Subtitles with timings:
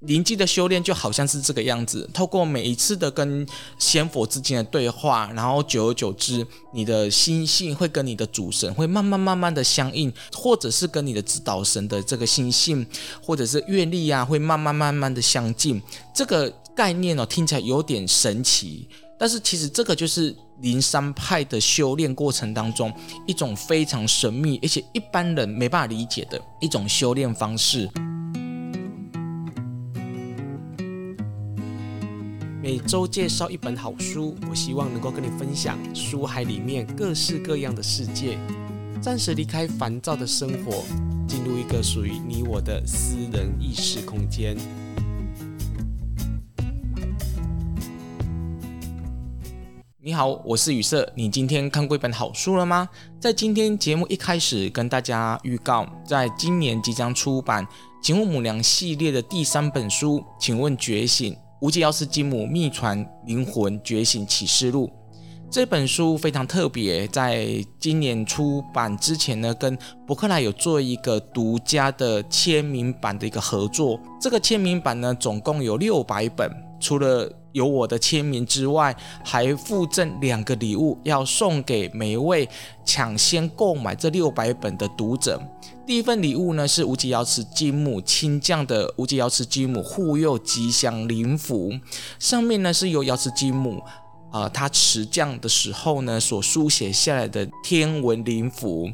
[0.00, 3.44] 灵机的修炼就好像是这个样子，透过每一次的跟
[3.80, 12.86] 仙佛之间的对话，然后久而久之，你的心性会跟你的主神会慢慢慢慢的相应，或者是跟你的指导神的这个心性，
[13.20, 15.82] 或者是愿力啊，会慢慢慢慢的相近。
[16.14, 18.88] 这个概念哦，听起来有点神奇，
[19.18, 22.92] 但是其实这个就是灵山派的修炼过程当中
[23.26, 27.90] 一种非常神秘，而且一般人没办法理解的一种修炼方式。
[32.78, 38.38] 每周介绍一本好书，我希望能够跟你分享书海里面各式各样的世界，
[39.02, 40.84] 暂时离开烦躁的生活，
[41.26, 44.56] 进入一个属于你我的私人意识空间。
[49.98, 51.12] 你好，我是雨色。
[51.16, 52.88] 你今天看过一本好书了吗？
[53.18, 57.64] 在今天节目一开始跟大家预告，在今年即将出版
[58.00, 61.36] 《请问母娘》系列的第三本书，请问觉醒。
[61.60, 64.90] 无极瑶池金母秘传灵魂觉醒启示录
[65.50, 67.48] 这本书非常特别，在
[67.80, 73.98] 今年出版之前呢，跟伯克莱有做一个独家的签名版的一个合作。
[74.20, 82.48] 这个签名版呢，总共有六百本，除了有我的签名之外，还附赠两个礼物，要送给每一位
[82.84, 85.40] 抢先购买这六百本的读者。
[85.86, 91.72] 第一份礼物呢，是无极瑶池金母亲降的无极瑶池金母护佑吉祥灵符，
[92.18, 93.78] 上面呢是由瑶池金母
[94.30, 98.90] 啊、呃，她持降的时候呢所书写下来的天文灵符。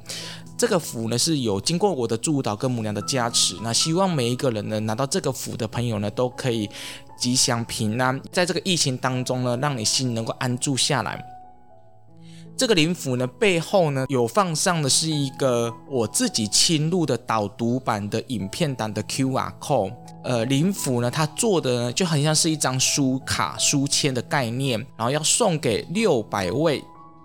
[0.57, 6.71] 这个符呢是有经过我的祝祷跟母娘的加持，那希望每一个人呢拿到这个符的朋友呢都可以
[7.17, 11.25] 吉祥平安，在这个疫情当中呢，让你心能够安住下来。
[12.57, 19.93] 这个灵符呢，背后呢有放上的是一个我自己亲录的导读版的影片档的 QR code。
[20.23, 26.81] 呃，灵符呢，它做的呢就很像是一张书卡书签的概念，然后要送给六百位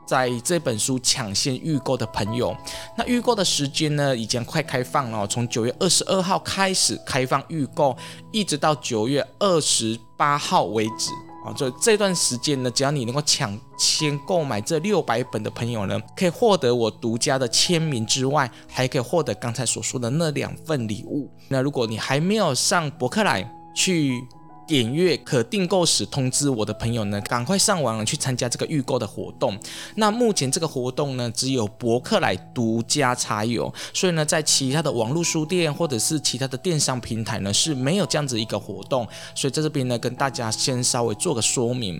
[0.09, 2.55] 在这本书抢先预购的朋友。
[2.97, 7.95] 那预购的时间呢，已经快开放了，从九月二十二号开始开放预购，
[8.31, 11.11] 一直到九月二十八号为止。
[11.45, 21.31] 啊，就这段时间呢，只要你能够抢先购买这六百本的朋友呢，可以获得我独家的签名之外，还可以获得刚才所说的那两份礼物。
[21.49, 24.21] 那如果你还没有上博客来去，
[24.69, 29.57] 点阅可订购时通知我的朋友呢，赶快上网去参加这个预购的活动。
[29.95, 39.07] 那目前这个活动呢，只有博客来独家才有，所以呢，在其他的网络书店或者是其他的电商平台呢，是没有这样子一个活动。
[39.33, 41.99] 所以在这边呢，跟大家先稍微做个说明。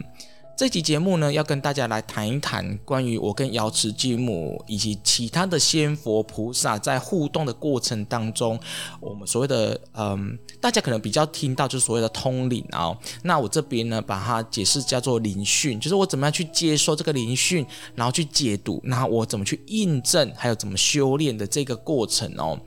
[0.60, 8.60] 这期节目呢，要跟大家来谈一谈关于我跟瑶池金母以及其他的仙佛菩萨在互动的过程当中，
[9.00, 12.98] 我们所谓的嗯，大家可能比较听到就是所谓的通灵、哦。
[13.24, 17.66] 那我这边呢，把它解释叫做灵讯，就是我怎么样去接受这个灵讯，
[17.96, 22.60] 然后去解读，然后我怎么去印证，还有怎么修炼的这个过程哦。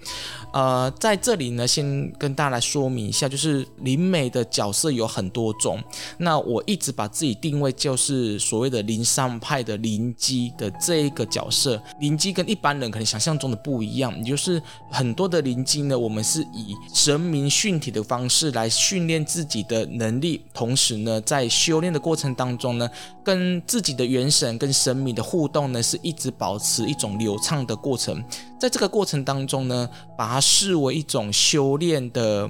[0.54, 5.78] 呃，在这里呢，先跟大家来说明一下，就是灵媒的角色有很多种。
[6.16, 7.70] 那我一直把自己定位。
[7.82, 22.88] 就是所谓的灵山派的灵机的这一个角色，灵机跟一般人可能想象中的不一样，也就是很多的灵机呢，我们是以神明训体的方式来训练自己的能力，同时呢，在修炼的过程当中呢，
[23.24, 28.22] 跟自己的元神跟神明的互动呢，是一直保持一种流畅的过程，
[28.60, 32.48] 在这个过程当中呢，把它视为一种修炼的。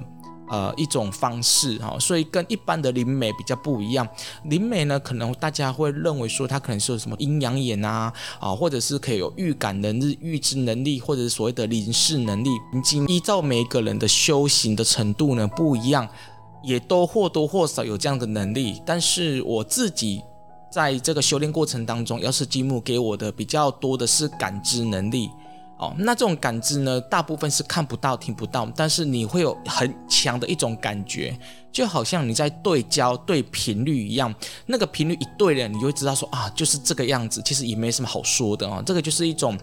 [0.49, 4.07] 呃，一种方式哈，所以跟一般的灵媒比较不一样。
[4.43, 12.49] 灵媒呢，可能大家会认为说，他可能是有什么阴阳眼啊，啊，或者是可以有预感能力、预知能力，或者是所谓的灵视能力。
[12.73, 16.07] 已经依照每个人的修行的程度呢不一样，
[16.61, 18.81] 也都或多或少有这样的能力。
[18.85, 20.21] 但是我自己
[20.71, 25.29] 在这个修炼过程当中，要是积木给我的比较多的是感知能力。
[25.97, 31.35] 那这种感知呢，大部分是看不到、听不到，但是你会有很强的一种感觉，
[31.71, 34.33] 就好像你在对焦、对频率一样。
[34.65, 37.41] 那个频率一对了，你就会知道说啊，就是这个样子。
[37.43, 39.57] 其实也没什么好说的啊，这个就是一种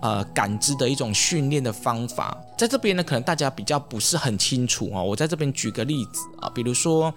[0.00, 2.36] 呃感知的一种训练的方法。
[2.58, 5.02] 在这边呢，可能大家比较不是很清楚啊。
[5.02, 7.12] 我在这边举个例子啊，比如说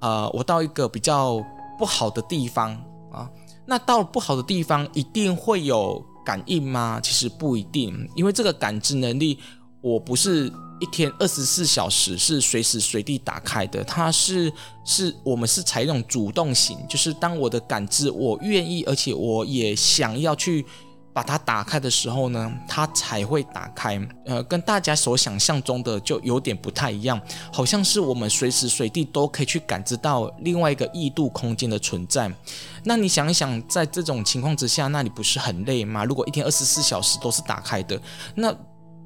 [0.00, 1.44] 呃，我到一个比较
[1.78, 2.72] 不好的地方
[3.12, 3.28] 啊，
[3.66, 6.04] 那到了不好的地方一定会有。
[6.24, 7.00] 感应吗？
[7.02, 9.38] 其实不一定，因为这个感知能力，
[9.80, 14.52] 我不是一天二十四小时是随时随地打开的，它是
[14.84, 20.64] 是我们是采用主动型，就是当我的感知我愿意，而且我也想要去
[21.12, 24.00] 把它打开的时候呢，它才会打开。
[24.24, 27.20] 呃，跟大家所想象中的就有点不太一样，
[27.52, 32.32] 好像是我们随时随地都可以去感知到另外一个异度空间的存在。
[32.84, 36.04] 那你想一想，在这种情况之下，那你不是很累吗？
[36.04, 38.00] 如果一天二十四小时都是打开的，
[38.34, 38.54] 那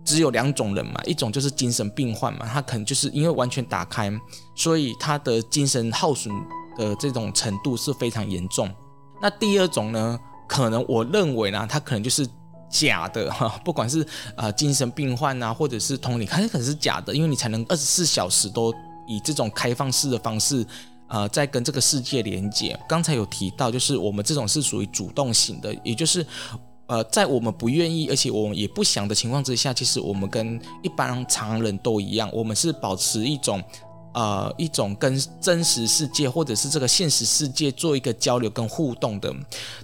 [0.05, 4.13] 只有两种人嘛，一种就是精神病患嘛，他可能就是因为完全打开，
[4.55, 6.33] 所以他的精神耗损
[6.79, 8.73] 的这种程度是非常严重。
[9.21, 10.19] 那第二种呢？
[10.47, 12.27] 可能我认为呢，他可能就是
[12.69, 14.07] 假的哈， 不管是
[14.37, 18.75] 呃精神病患啊，或者是同理，它可能是假的，因为你才能二十四小时都
[19.07, 20.67] 以这种开放式的方式，
[21.09, 22.79] 呃，在跟这个世界连接。
[22.89, 26.27] 刚才有提到，就是我们这种是属于主动型的，也就是
[26.87, 33.63] 呃，在我们不愿意，而且我们也不想的情况之下，其实我们跟一般常人都一样，我们是保持一种。
[34.17, 39.31] 呃，一种跟真实世界或者是这个现实世界做一个交流跟互动的。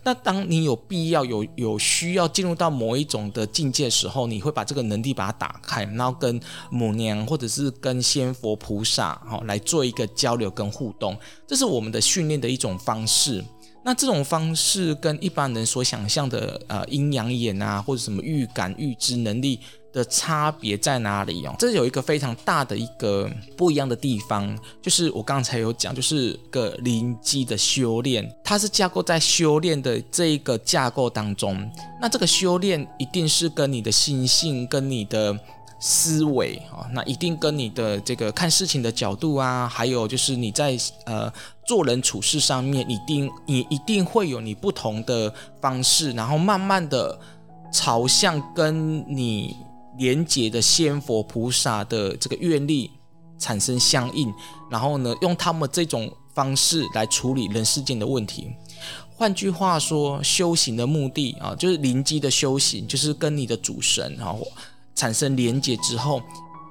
[0.02, 6.40] 那当你有必要有有需要进入到某一种的境界的时候，你会把这个能力把它打开，然后跟
[6.70, 11.14] 母娘或者是跟仙佛菩萨哈、来做一个交流跟互动，
[11.46, 13.44] 这是我们的训练的一种方式。
[13.84, 19.60] 那这种方式跟一般人所想象的呃阴阳眼啊或者什么预感预知能力。
[19.92, 21.54] 的差别在哪里哦？
[21.58, 31.70] 这有一个非常大的一个不一样的地方，就是我刚才有讲，就是个灵机的修炼，它是架构在修炼的这一个架构当中。
[32.00, 35.38] 那这个修炼一定是跟你的心性、跟你的
[35.78, 40.74] 思维啊，那一定跟你的这个看事情的角度啊，还有就是你在
[41.04, 41.30] 呃
[41.66, 47.20] 做人处事上面，一定你一定会有你不同的方式，然后慢慢的
[47.70, 49.54] 朝向跟你。
[49.98, 52.90] 连接的仙佛菩萨的这个愿力
[53.38, 54.32] 产生相应，
[54.70, 58.50] 然后呢，用他们这种方式来处理人世间的问题。
[59.14, 64.46] 换句话说，修行的目的啊，就是灵机的修行，就是跟你的主神然后
[64.94, 66.22] 产生连接之后，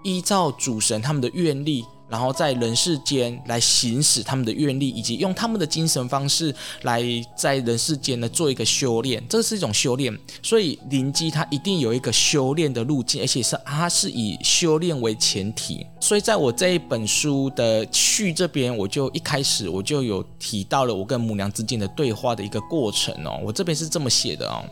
[0.03, 1.85] 依照主神他们的愿力。
[2.12, 7.02] 然后在人世间来行使他们的愿力，以及用他们的精神方式来
[7.36, 10.16] 在人世间呢做一个修炼，这是一种修炼。
[10.44, 15.86] 所以灵机它一定有一个修炼的路径，而且是它是以修炼为前提。
[16.02, 23.40] 所以在我这一本书的序这边，我就一开始我就有提到了我跟母娘之间的对话的一个过程哦。
[23.42, 24.66] 我这边是这么写的哦，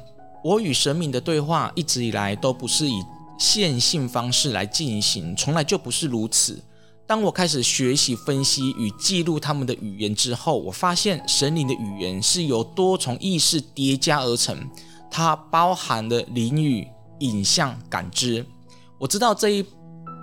[0.44, 3.02] 我与神明的对话一直以来都不是以
[3.38, 6.62] 线性方式来进行，从来就不是如此。
[7.10, 14.56] 当我开始学习分析与记录他们的语言之后，我发现神灵的语言是由多重意识叠加而成，
[15.10, 16.88] 它包含了灵语、
[17.22, 18.46] 影像、感知。
[19.00, 19.66] 我知道这一，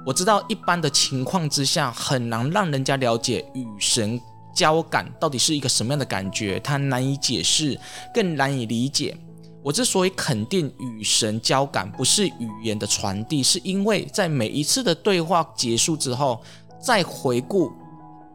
[0.06, 4.20] 我知道一般的情况之下很难让人家了解与神
[4.54, 7.76] 交感到底是一个什么样的感觉，它难以解释，
[8.14, 9.18] 更难以理解。
[9.60, 16.40] 我之所以肯定与神交感不是语言的传递，是因为在每一次的对话结束之后。
[16.86, 17.72] 再回顾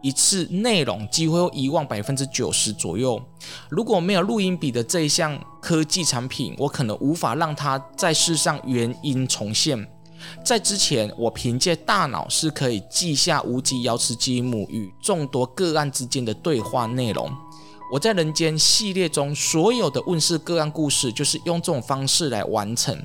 [0.02, 3.22] 一次内容，几乎会遗忘百分之九十左右。
[3.70, 9.88] 如果没有录音笔的这一项科技产品，我可能无法让它在世上原音重现。
[10.44, 17.32] 在之前，我凭借大脑是可以记下无极瑶池金母与众多个案之间的对话内容。
[17.94, 22.98] 我在人间系列中所有的问世个案故事，就是用这种方式来完成。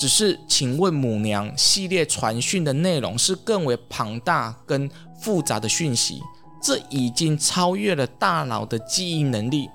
[0.00, 6.22] 只是，请问母娘系列传讯的内容是更为庞大跟复杂的讯息，
[6.62, 9.68] 这已经超越了大脑的记忆能力。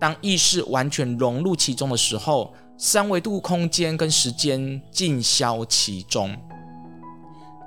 [0.00, 6.34] 当意识完全融入其中的时候，三维度空间跟时间尽消其中。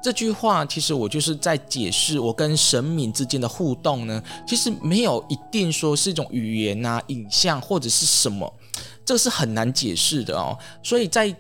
[0.02, 8.52] 这句话其实我就是在解释我跟神明之间的互动呢，其实没有一定说是一种语言啊、影像或者是什么，
[9.06, 10.58] 这个是很难解释的哦。
[10.82, 11.32] 所以在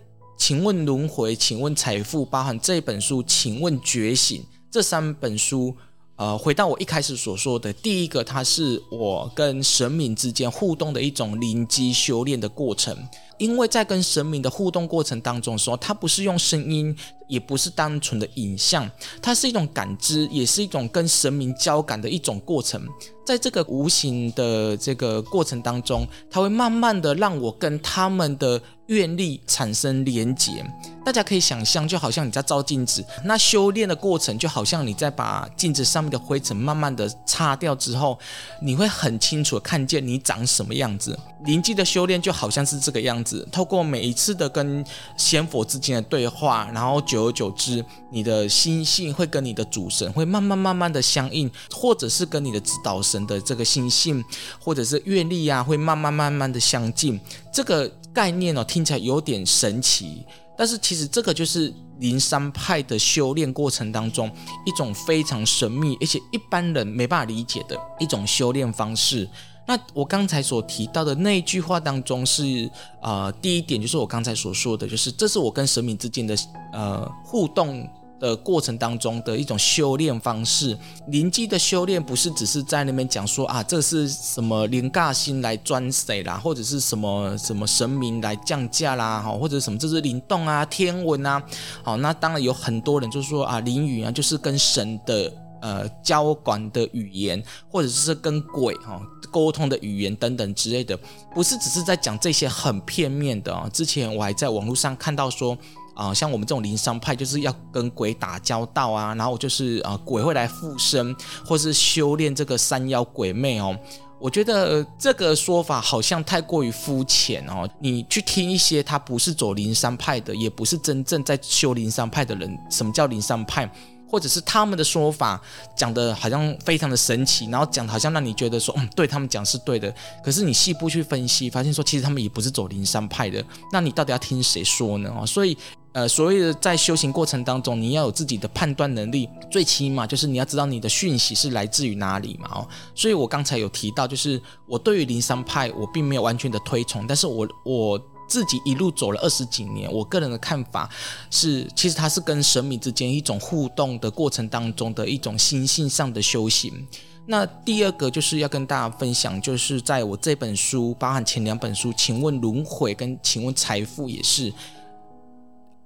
[0.42, 5.76] 请问轮回，请问财富，包含这本书，请问觉醒这三本书，
[6.16, 12.98] 呃，回到我一开始所说的，第一个，它是我跟神明之间互动的一种灵机修炼的过程。
[13.38, 16.96] 因为在跟神明的互动过程当中说，它不是用声音，
[17.30, 18.90] 也不是单纯的影像，
[19.22, 22.82] 它是一种感知，也是一种跟神明交感的一种过程。
[23.26, 30.66] 在这个无形的这个过程当中，它会慢慢的让我跟他们的愿力产生连结。
[31.04, 38.20] 大家可以想象，就好像你在照镜子，那修炼的过程就好像你在把镜子上面的灰尘慢慢的擦掉之后，
[38.62, 41.18] 你会很清楚的看见你长什么样子。
[41.46, 43.48] 灵机的修炼就好像是这个样子。
[43.52, 44.86] 透过每一次的跟
[45.18, 54.24] 仙佛之间的对话，然后久而久之，你的心性会跟你的主神会慢慢慢慢的相应，或者是跟你的指导神的这个心性，
[54.64, 57.20] 或者是愿力啊，会慢慢慢慢的相近。
[57.52, 60.26] 这个概念哦，听起来有点神奇，
[60.58, 64.32] 但是其实这个就是灵山派的修炼过程当中
[64.66, 69.28] 一种非常神秘，而且一般人没办法理解的一种修炼方式。
[69.68, 72.70] 那我刚才所提到的那一句话当中是，
[73.02, 76.36] 呃，第一点就是我刚才所说的，就是这是我跟神明之间的
[76.74, 77.88] 呃互动
[78.22, 80.78] 的过程当中的一种修炼方式。
[81.08, 91.44] 灵机的修炼不是只是在那边讲说啊，这是什么灵尬星来专谁啦，或者是什么什么神明来降价啦，哈，或者什么这是灵动啊、天文啊，
[91.84, 95.34] 好，那当然有很多人就是说啊，灵语啊，就是跟神的。
[95.64, 99.00] 呃，交管的语言，或者是跟鬼哈
[99.32, 100.98] 沟通的语言等等之类的，
[101.36, 103.70] 不是只是在讲这些很片面的啊。
[103.72, 105.56] 之前我还在网络上看到说，
[105.96, 113.78] 啊、像我们这种灵山派就是要跟鬼打交道啊，然后就是啊、鬼会来附身，或是修炼这个山妖鬼魅哦。
[114.20, 117.68] 我觉得这个说法好像太过于肤浅哦。
[117.80, 123.68] 你去听一些他不是走灵山派的，也不是真正在修灵山派的人，什么叫灵山派？
[124.08, 125.42] 或者是他们的说法
[125.74, 129.92] 讲的好像非常的神奇，然后讲的好像让你觉得说，嗯，对他们讲是对的。
[130.22, 133.42] 可是你细部去分析，发现说其实他们也不是走灵山派的。
[133.72, 135.10] 那你到底要听谁说呢？
[135.18, 135.58] 哦，所以
[135.94, 142.50] 呃，所谓的在修行过程当中，你要有自己的判断能力，最起码就是你要知道你的讯息是来自于哪里嘛。
[142.54, 148.02] 哦，所以我刚才有提到，就是我对于灵山派我并没有完全的推崇，但是我我。
[148.28, 150.90] 自己一路走了二十几年，我个人的看法
[151.30, 156.88] 是，其实它是跟神明之间一种互动的过程当中的一种心性上的修行。
[157.26, 164.54] 那第二个就是要跟大家分享，就是在我这本书，包含前两本书，请问轮回跟请问财富也是，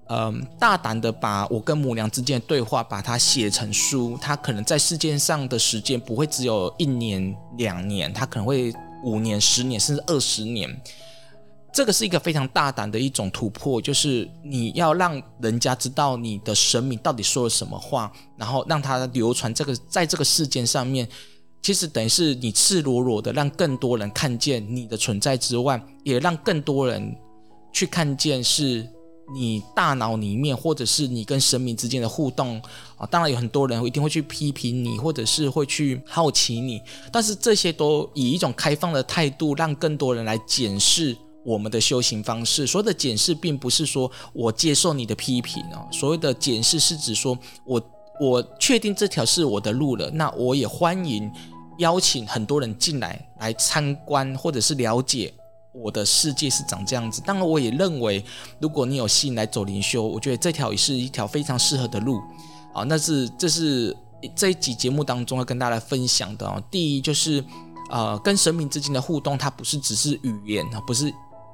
[0.07, 10.69] 嗯、大胆的把我跟母娘之间的对话把它写成书，它可能在世界上的时间不会只有一年两年，它可能会五年、十年，甚至二十年。
[11.73, 21.05] 这个是一个非常大胆的一种突破，就是你要让人家知道你的神明到底说了什么话，然后让他流传这个在这个世间上面，
[21.61, 27.13] 其实等于是你赤裸裸的让更多人看见你的存在之外，也让更多人
[27.73, 28.87] 去看见是
[29.33, 32.61] 你大脑里面或者是你跟神明之间的互动
[32.97, 33.05] 啊。
[33.07, 41.17] 当然有很多人一定会去批评你，或者是会去好奇你，但是这些都以一种开放的态度，让更多人来检视。
[41.45, 45.87] 我们的修行方式，所谓的检视，并不是说我接受你的批评哦。
[45.91, 47.79] 所谓的检视，是指说我
[48.19, 51.31] 我确定这条是我的路了，那我也欢迎
[51.77, 55.31] 邀请很多人进来来参观，或者是了解
[55.75, 57.21] 我的世界是长这样子。
[57.25, 58.23] 当然，我也认为，
[58.59, 62.21] 如果你有心来走灵修，我觉得这条也是一条非常适合的路
[62.73, 62.83] 啊。
[62.83, 63.95] 那是这是
[64.35, 66.61] 这一集节目当中要跟大家来分享的哦。
[66.71, 67.43] 第一就是
[67.89, 71.13] 呃，跟神明之间的互动，它不是只是语言啊，不是。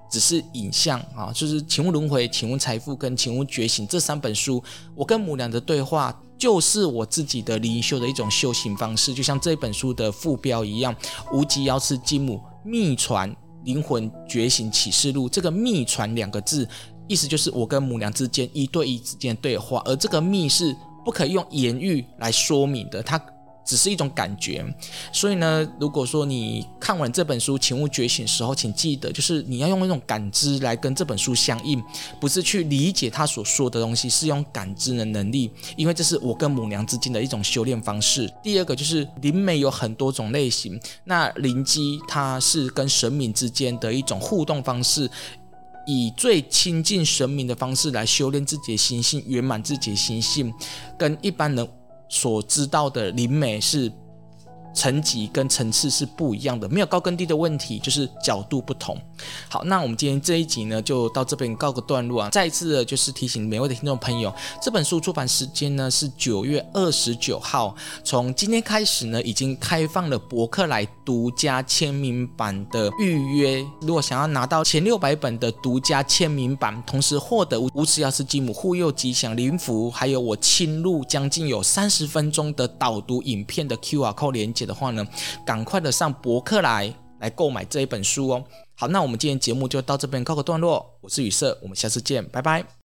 [0.10, 4.62] 只是影像啊，就是请问轮回，请问财富，跟请问觉醒这三本书，
[4.94, 9.14] 我跟母娘的对话，就是我自己的灵修的一种修行方式。
[9.14, 10.94] 就像这本书的副标一样，
[11.32, 15.28] 无极瑶池金母秘传灵魂觉醒启示录。
[15.30, 16.68] 这个秘传两个字，
[17.08, 23.22] 意思就是我跟母娘之间一对一之间的对话，而这个秘是不可以用言语来说明的，它。
[23.64, 24.66] 只是一种感觉，
[25.14, 31.82] 所以呢，如果说你看完这本书《请勿觉醒》时候，请记得，就是你要用那种感知来跟这本书相应，
[32.20, 38.32] 不是去理解他所说的东西，是用感知的能力，因为这是我跟母娘之间的一种修炼方式。
[38.44, 45.10] 第二个就是灵媒有很多种类型，那灵机它是跟神明之间的一种互动方式，
[45.86, 50.54] 以最亲近神明的方式来修炼自己的心性，圆满自己的心性，
[50.98, 51.68] 跟一般人。
[52.12, 53.90] 所知道的灵媒是
[54.74, 58.98] 层级跟层次是不一样的，没有高跟低的问题，就是角度不同。
[59.50, 62.30] 好，那我们今天这一集呢，就到这边告个段落啊。
[62.30, 73.66] 再次的就是提醒每位的听众朋友，这本书出版时间呢是九月二十九号，从今天开始呢，已经开放了博客来独家签名版的预约。
[73.82, 85.06] 如果想要拿到前六百本的独家签名版，同时获得无极瑶池金母护佑吉祥灵符，还有我亲录将近有三十分钟的导读影片的 QR code 连接的话呢，
[85.46, 88.44] 赶快的上博客来来购买这一本书哦。
[88.82, 90.98] 好，那我们今天节目就到这边告个段落。
[91.02, 92.81] 我是雨色，我们下次见，拜拜。